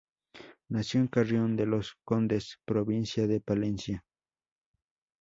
Nació 0.69 0.99
en 0.99 1.09
Carrión 1.09 1.55
de 1.55 1.67
los 1.67 1.95
Condes, 2.03 2.57
provincia 2.65 3.27
de 3.27 3.39
Palencia. 3.39 4.03